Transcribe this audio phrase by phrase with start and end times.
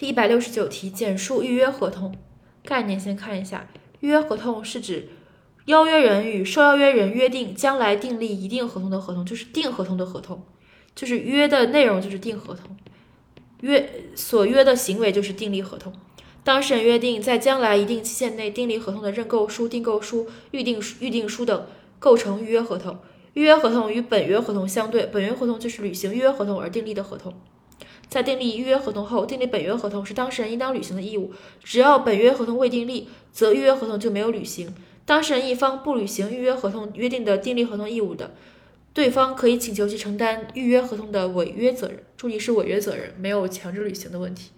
[0.00, 2.14] 第一百六十九题，简述预约合同
[2.64, 2.98] 概念。
[2.98, 3.68] 先看一下，
[4.00, 5.10] 预约合同是指
[5.66, 10.42] 邀约人与受邀约人约定将来订立一定合同的合同，就是订合同的合同，
[10.94, 12.74] 就是约的内容就是订合同，
[13.60, 15.92] 约所约的行为就是订立合同。
[16.42, 21.66] 当事人约定在将来一定期限内订立合同的认购书、订购书、预定预定书等，
[21.98, 22.98] 构成预约合同。
[23.34, 27.34] 预约合同与本约合同相对，本约合同就是履行预约合同而订立的合同。
[28.10, 31.32] 在订立预约合同后，订立本约合同是当事人应当履行的义务。
[31.62, 34.74] 只要本约合同未订立，则预约合同就没有履行。
[35.06, 38.32] 当事人一方不履行预约合同约定的订立合同义务的，
[38.92, 42.02] 对方可以请求其承担预约合同的违约责任。
[42.16, 44.50] 注意是违约责任，没有强制履行的问题。